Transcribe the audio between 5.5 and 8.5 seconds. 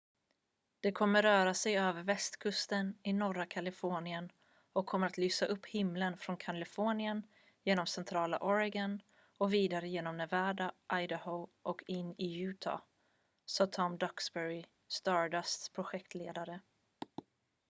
himlen från kalifornien genom centrala